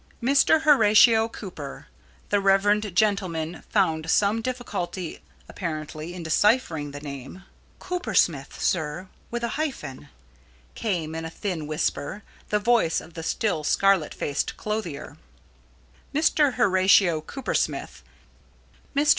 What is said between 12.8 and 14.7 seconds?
of the still scarlet faced